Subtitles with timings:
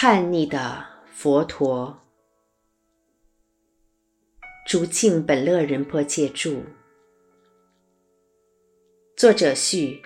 [0.00, 1.98] 叛逆的佛陀，
[4.64, 6.62] 竹庆本乐仁波切著，
[9.16, 10.00] 作者序：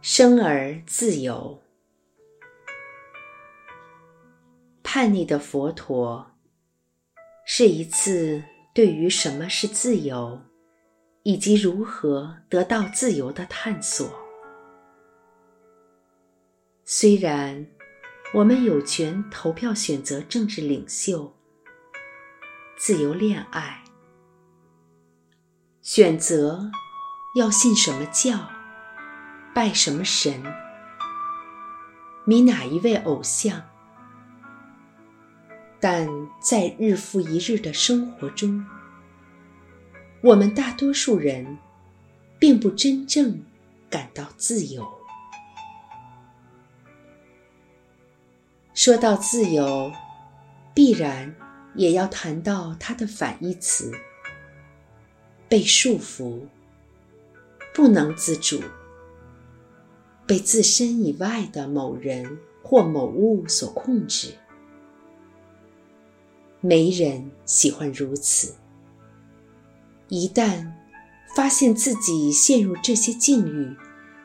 [0.00, 1.62] 生而自由。
[4.82, 6.30] 叛逆的佛陀，
[7.44, 8.42] 是一次
[8.72, 10.40] 对于什么是自由，
[11.24, 14.10] 以及如何得到自由的探索。
[16.86, 17.75] 虽然。
[18.36, 21.34] 我们有权投票选择政治领袖，
[22.76, 23.82] 自由恋爱，
[25.80, 26.70] 选择
[27.34, 28.50] 要信什么教，
[29.54, 30.44] 拜什么神，
[32.26, 33.62] 迷哪一位偶像。
[35.80, 36.06] 但
[36.38, 38.66] 在日复一日的生活中，
[40.20, 41.56] 我们大多数人
[42.38, 43.42] 并不真正
[43.88, 44.86] 感到自由。
[48.76, 49.90] 说到自由，
[50.74, 51.34] 必然
[51.74, 53.90] 也要谈到它的反义词：
[55.48, 56.42] 被束缚、
[57.74, 58.60] 不能自主、
[60.26, 64.34] 被自身以外的某人或某物所控制。
[66.60, 68.56] 没人喜欢如此。
[70.08, 70.70] 一旦
[71.34, 73.74] 发现自己陷入这些境遇，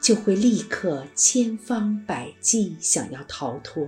[0.00, 3.86] 就会立刻千方百计想要逃脱。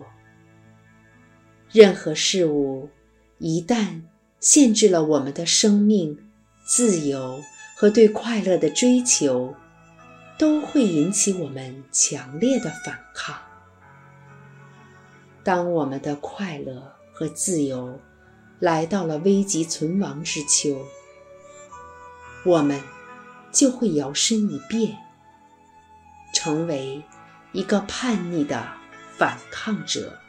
[1.72, 2.90] 任何事物
[3.38, 4.02] 一旦
[4.40, 6.18] 限制了我们的生命、
[6.66, 7.40] 自由
[7.77, 9.54] 和对快乐的追求，
[10.36, 13.36] 都会引起我们强烈的反抗。
[15.44, 18.00] 当我们的快乐和自由
[18.58, 20.84] 来到了危急存亡之秋，
[22.44, 22.80] 我们
[23.52, 24.98] 就会摇身一变，
[26.34, 27.02] 成为
[27.52, 28.66] 一个叛逆的
[29.16, 30.19] 反抗者。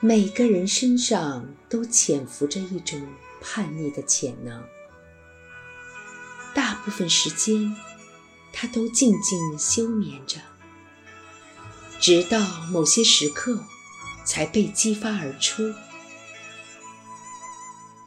[0.00, 3.00] 每个人身上都潜伏着一种
[3.40, 4.62] 叛逆的潜能，
[6.54, 7.74] 大部分时间，
[8.52, 10.38] 他都静静休眠着，
[11.98, 12.38] 直到
[12.70, 13.58] 某些时刻
[14.26, 15.72] 才被激发而出。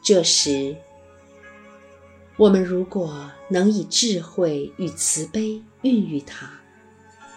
[0.00, 0.76] 这时，
[2.36, 6.48] 我们如果能以智慧与慈悲孕育它，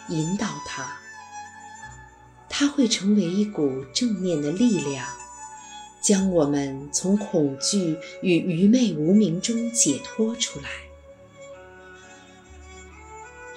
[0.10, 1.03] 引导它。
[2.56, 5.04] 它会成为一股正面的力量，
[6.00, 10.70] 将我们从恐惧与愚昧无明中解脱出来。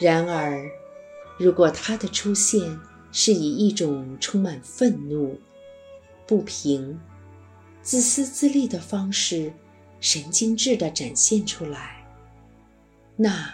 [0.01, 0.65] 然而，
[1.39, 2.81] 如果它的出现
[3.13, 5.39] 是以一种充满愤怒、
[6.27, 6.99] 不平、
[7.83, 9.53] 自私自利的方式，
[10.01, 12.03] 神经质地展现出来，
[13.15, 13.53] 那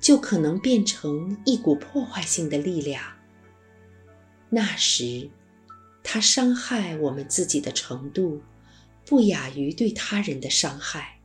[0.00, 3.02] 就可能变成一股破坏性的力量。
[4.54, 5.30] 那时，
[6.04, 8.42] 他伤害我们自己的程度，
[9.06, 11.22] 不亚于对他人的伤害。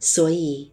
[0.00, 0.72] 所以，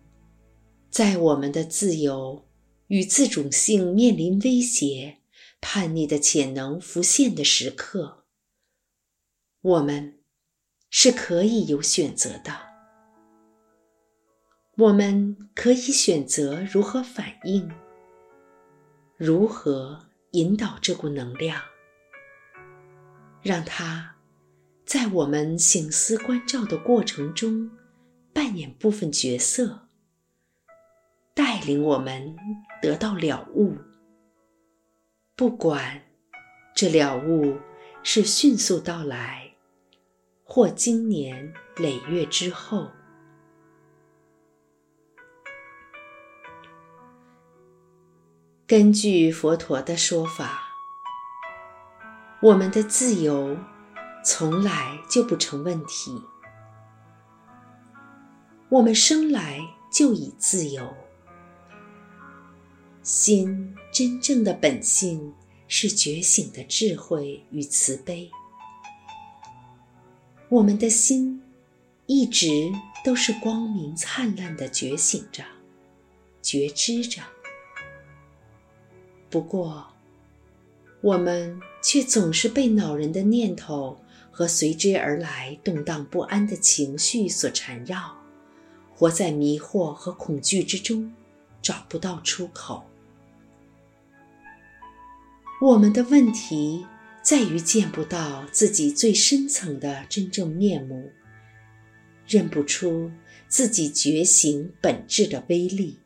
[0.90, 2.48] 在我们的自由
[2.88, 5.20] 与自主性面临威胁、
[5.62, 8.26] 叛逆的潜能浮现的时刻，
[9.62, 10.18] 我们
[10.90, 12.74] 是可以有选择的。
[14.78, 17.72] 我们可以选择如何反应，
[19.16, 20.08] 如何。
[20.36, 21.62] 引导这股能量，
[23.42, 24.16] 让它
[24.86, 27.72] 在我们醒思关照的过程中
[28.34, 29.88] 扮演部分角色，
[31.34, 32.36] 带领我们
[32.82, 33.78] 得到了悟。
[35.38, 36.04] 不管
[36.76, 37.58] 这了悟
[38.04, 39.54] 是迅速到来，
[40.44, 42.92] 或经年累月之后。
[48.68, 50.64] 根据佛陀的说法，
[52.42, 53.56] 我们的自由
[54.24, 56.20] 从来就不成问题。
[58.70, 59.60] 我们生来
[59.92, 60.92] 就已自由。
[63.04, 65.36] 心真正的本性
[65.68, 68.32] 是觉醒的智慧与慈悲。
[70.50, 71.40] 我们的心
[72.08, 72.72] 一直
[73.04, 75.44] 都是光明灿烂的觉醒着，
[76.42, 77.22] 觉知着。
[79.30, 79.88] 不过，
[81.02, 84.00] 我们却总是被恼人的念头
[84.32, 88.16] 和随之而来动荡不安的情绪所缠绕，
[88.94, 91.14] 活在迷惑和恐惧之中，
[91.62, 92.86] 找不到出口。
[95.62, 96.86] 我们的问题
[97.22, 101.12] 在于见不到自己最深层的真正面目，
[102.28, 103.12] 认不出
[103.48, 106.00] 自己觉醒本质的威力。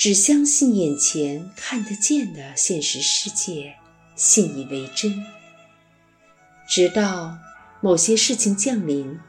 [0.00, 3.76] 只相信眼前看得见的现实世界，
[4.16, 5.26] 信以为真，
[6.66, 7.36] 直到
[7.82, 9.20] 某些事情降临，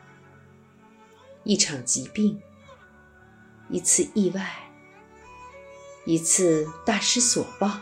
[1.44, 2.40] 一场疾病，
[3.70, 4.50] 一次意外，
[6.06, 7.82] 一次大失所望，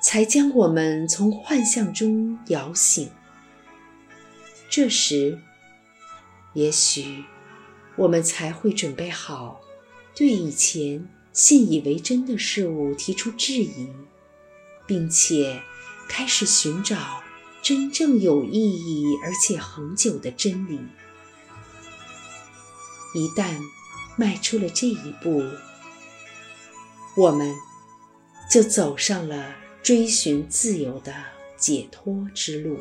[0.00, 3.10] 才将我们从幻象中摇醒。
[4.70, 5.40] 这时，
[6.52, 7.24] 也许
[7.96, 9.60] 我们才会准备好，
[10.14, 13.88] 对以前信以为真的事物提出质疑，
[14.86, 15.60] 并且
[16.08, 17.22] 开始寻找
[17.62, 20.78] 真正有意义而且恒久的真理。
[23.14, 23.58] 一旦
[24.16, 25.42] 迈出了这一步，
[27.16, 27.54] 我们
[28.50, 31.12] 就走上了追寻自由的
[31.56, 32.78] 解脱之路。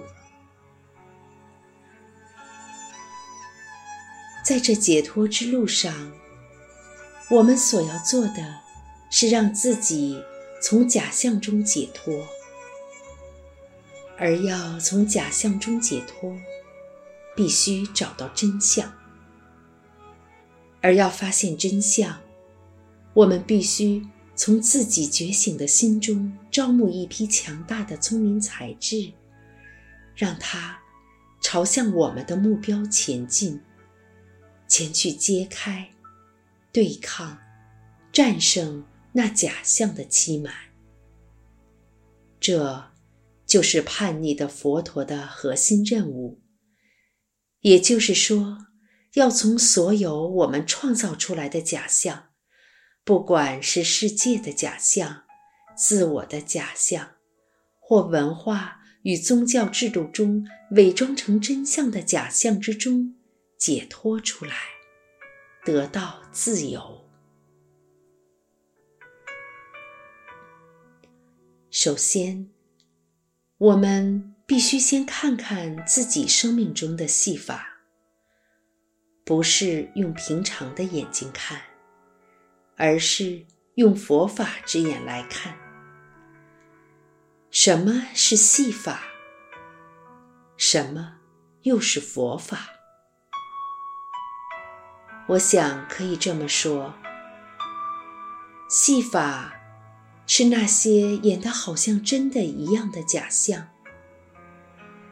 [4.46, 6.12] 在这解脱之路上，
[7.30, 8.60] 我们所要做的
[9.10, 10.22] 是让自己
[10.62, 12.28] 从假象中解脱。
[14.16, 16.38] 而要从假象中解脱，
[17.36, 18.94] 必须找到真相。
[20.82, 22.22] 而要发现真相，
[23.14, 24.06] 我们必须
[24.36, 29.12] 从自己觉醒的心中招募一批强大的聪明才智，
[30.16, 30.80] 让它
[31.42, 33.60] 朝向我们的目标前进。
[34.68, 35.90] 前去揭开、
[36.74, 37.40] 对抗、
[38.12, 38.84] 战胜
[39.14, 40.52] 那假象的欺瞒，
[42.40, 42.92] 这
[43.46, 46.42] 就是叛逆的佛陀的核心任务。
[47.62, 48.66] 也就是说，
[49.14, 52.30] 要从所有我们创造出来的假象，
[53.04, 55.26] 不管是世界的假象、
[55.78, 57.12] 自我的假象，
[57.80, 63.16] 或文化与宗教制度中伪装成真相的假象之中。
[63.60, 64.56] 解脱出来，
[65.66, 67.08] 得到自由。
[71.72, 72.50] 首先，
[73.58, 77.80] 我们必须先看看自己生命中的戏法，
[79.24, 81.62] 不是用平常的眼睛看，
[82.76, 83.46] 而是
[83.76, 85.58] 用佛法之眼来看。
[87.50, 89.02] 什么是戏法？
[90.58, 91.20] 什么
[91.62, 92.73] 又是佛法？
[95.26, 96.94] 我想可以这么说：
[98.70, 99.56] 戏法
[100.28, 103.70] 是那些演得好像真的一样的假象，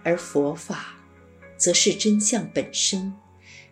[0.03, 0.95] 而佛法
[1.57, 3.13] 则是真相本身，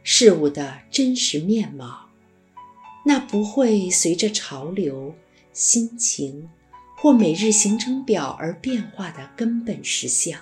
[0.01, 2.09] 事物的真实面貌，
[3.05, 5.13] 那不会随着潮流、
[5.51, 6.49] 心情
[6.95, 10.39] 或每日行程表而变化的根本实相。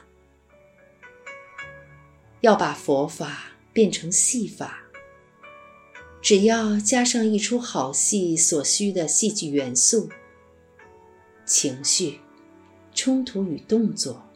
[2.41, 4.83] 要把佛法变成戏法。
[6.27, 10.09] 只要加上一出好戏所需的戏剧元素、
[11.45, 12.19] 情绪、
[12.94, 14.29] 冲突与动作，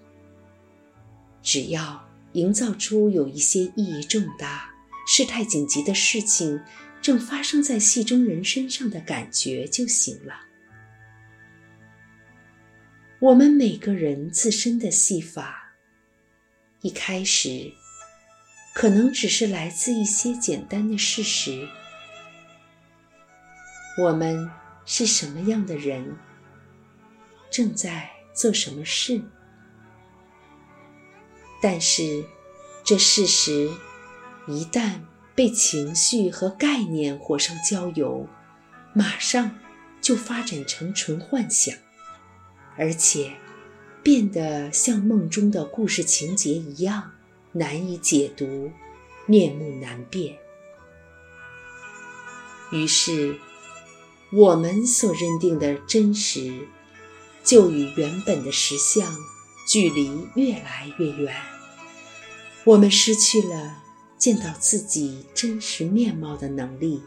[1.44, 4.74] 只要营造出有一些意义重大、
[5.06, 6.62] 事态紧急的事情
[7.02, 10.34] 正发生在戏中人身上的感觉就行了。
[13.20, 15.74] 我们每个人自身的戏法，
[16.80, 17.74] 一开始
[18.74, 21.68] 可能只是来自一些简单的事实。
[24.02, 24.50] 我们
[24.84, 26.18] 是什么样的人？
[27.52, 29.22] 正在做什么事？
[31.62, 32.26] 但是，
[32.84, 33.70] 这事实
[34.48, 35.02] 一旦
[35.36, 38.28] 被情绪和概念火上浇油，
[38.96, 39.52] 马上
[40.02, 41.78] 就发展成纯幻想，
[42.78, 43.34] 而且
[44.02, 47.12] 变得像梦中的故事情节一样
[47.52, 48.72] 难以解读、
[49.28, 50.36] 面目难辨。
[52.72, 53.38] 于是。
[54.34, 56.68] 我们所认定的真实，
[57.44, 59.14] 就与原本的实相
[59.68, 61.36] 距离越来越远。
[62.64, 63.84] 我们失去了
[64.18, 67.04] 见到自己真实面貌的能力，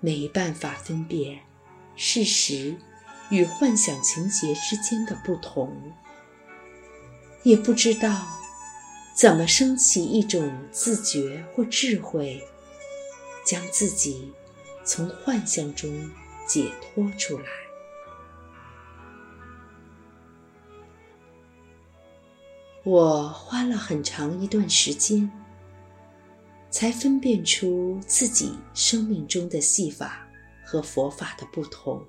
[0.00, 1.40] 没办法分辨
[1.94, 2.76] 事实
[3.28, 5.76] 与幻想情节之间的不同，
[7.42, 8.26] 也不知道
[9.14, 12.42] 怎么升起一种自觉或智慧，
[13.44, 14.32] 将自己。
[14.84, 16.10] 从幻象中
[16.46, 17.46] 解脱出来。
[22.82, 25.30] 我花了很长一段时间，
[26.68, 30.28] 才分辨出自己生命中的戏法
[30.62, 32.04] 和佛法的不同。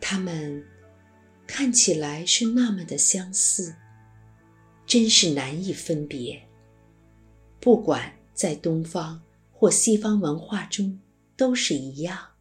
[0.00, 0.64] 它们
[1.48, 3.74] 看起来是那么的相似，
[4.86, 6.40] 真是难以分别。
[7.58, 9.20] 不管在东方。
[9.56, 11.00] 或西方文化中，
[11.36, 12.32] 都是一样。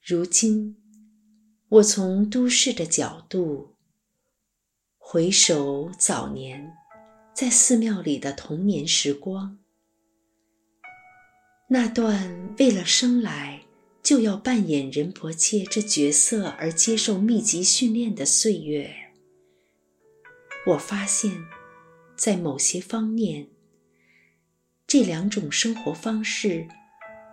[0.00, 0.76] 如今，
[1.70, 3.74] 我从都市的角度
[4.98, 6.76] 回首早年
[7.34, 9.58] 在寺庙里的童年时光，
[11.68, 13.62] 那段为了生来
[14.02, 18.94] 就要扮演仁婆切这角色而接受密集训练的岁月，
[20.66, 21.46] 我发现，
[22.14, 23.48] 在某些方面，
[24.96, 26.68] 这两种生活方式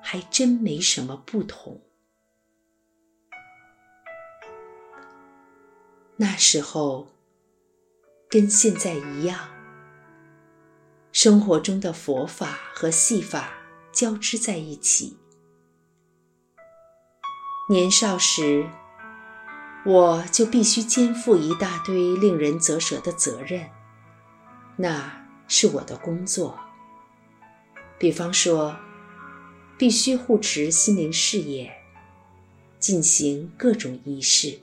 [0.02, 1.80] 还真没什么不同。
[6.16, 7.10] 那时候，
[8.28, 9.48] 跟现在一样，
[11.12, 13.54] 生活中的佛法和戏法
[13.94, 15.20] 交织在一起。
[17.70, 18.68] 年少时，
[19.86, 23.70] 我就必须肩负一大堆令人啧舌的责任，
[24.78, 26.60] 那是我的工作。
[28.02, 28.76] 比方说，
[29.78, 31.72] 必须护持心灵事业，
[32.80, 34.58] 进行各种仪式。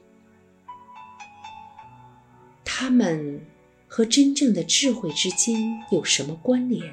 [2.65, 3.47] 他们
[3.87, 6.93] 和真正的智慧之间有什么关联？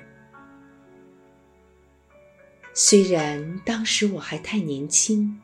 [2.75, 5.41] 虽然当时我还太年轻，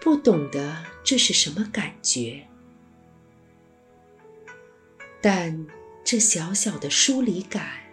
[0.00, 2.46] 不懂得这是什么感觉，
[5.20, 5.66] 但
[6.04, 7.83] 这小小的疏离感，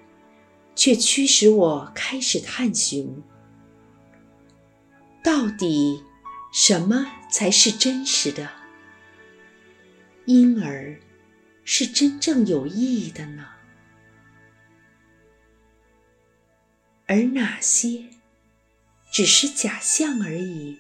[0.82, 3.22] 却驱使我开始探寻：
[5.24, 6.04] 到底
[6.52, 8.50] 什么才是真实的？
[10.26, 11.00] 因而。
[11.64, 13.48] 是真正有意义的呢？
[17.06, 18.06] 而哪些
[19.12, 20.80] 只是假象而已？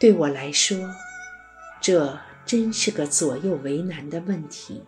[0.00, 0.92] 对我来说，
[1.80, 4.82] 这真是个左右为难的问题。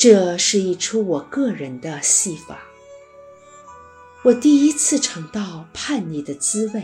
[0.00, 2.58] 这是一出我个人的戏法，
[4.22, 6.82] 我第一次尝到叛逆的滋味。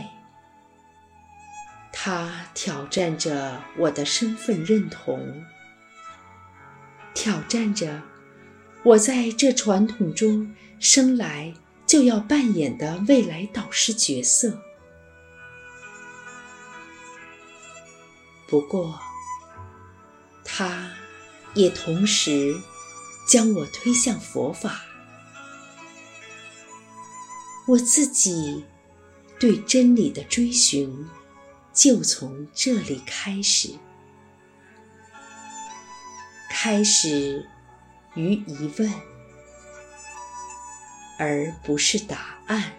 [1.91, 5.43] 它挑战着我的身份认同，
[7.15, 8.03] 挑战着
[8.83, 11.51] 我在这传统中生来
[11.87, 14.61] 就要扮演的未来导师角色。
[18.47, 18.99] 不过，
[20.45, 20.91] 它
[21.55, 22.55] 也同时
[23.27, 24.81] 将我推向佛法。
[27.67, 28.65] 我自己
[29.39, 31.07] 对真理的追寻。
[31.73, 33.75] 就从这里开始，
[36.49, 37.47] 开始
[38.15, 38.91] 于疑问，
[41.19, 42.73] 而不是答案。